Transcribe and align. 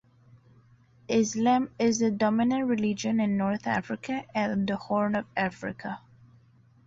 Islam 1.09 1.69
is 1.77 1.99
the 1.99 2.09
dominant 2.09 2.65
religion 2.67 3.19
in 3.19 3.37
North 3.37 3.67
Africa 3.67 4.25
and 4.33 4.65
the 4.67 4.75
Horn 4.75 5.13
of 5.15 5.27
Africa. 5.37 5.99